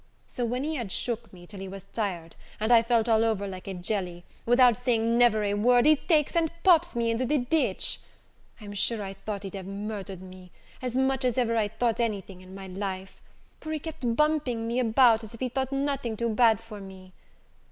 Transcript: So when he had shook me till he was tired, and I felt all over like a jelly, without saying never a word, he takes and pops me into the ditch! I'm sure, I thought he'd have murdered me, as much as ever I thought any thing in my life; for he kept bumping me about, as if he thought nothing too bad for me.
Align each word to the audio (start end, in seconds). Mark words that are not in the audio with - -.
So 0.25 0.45
when 0.45 0.63
he 0.63 0.77
had 0.77 0.91
shook 0.91 1.31
me 1.31 1.45
till 1.45 1.59
he 1.59 1.67
was 1.67 1.85
tired, 1.93 2.35
and 2.59 2.71
I 2.73 2.81
felt 2.81 3.07
all 3.07 3.23
over 3.23 3.47
like 3.47 3.67
a 3.67 3.73
jelly, 3.75 4.23
without 4.47 4.75
saying 4.75 5.15
never 5.15 5.43
a 5.43 5.53
word, 5.53 5.85
he 5.85 5.95
takes 5.95 6.35
and 6.35 6.51
pops 6.63 6.95
me 6.95 7.11
into 7.11 7.23
the 7.23 7.37
ditch! 7.37 7.99
I'm 8.59 8.73
sure, 8.73 9.03
I 9.03 9.13
thought 9.13 9.43
he'd 9.43 9.53
have 9.53 9.67
murdered 9.67 10.23
me, 10.23 10.49
as 10.81 10.97
much 10.97 11.23
as 11.23 11.37
ever 11.37 11.55
I 11.55 11.67
thought 11.67 11.99
any 11.99 12.21
thing 12.21 12.41
in 12.41 12.55
my 12.55 12.65
life; 12.65 13.21
for 13.59 13.71
he 13.71 13.77
kept 13.77 14.15
bumping 14.15 14.67
me 14.67 14.79
about, 14.79 15.21
as 15.23 15.35
if 15.35 15.39
he 15.39 15.49
thought 15.49 15.71
nothing 15.71 16.17
too 16.17 16.29
bad 16.29 16.59
for 16.59 16.79
me. 16.81 17.13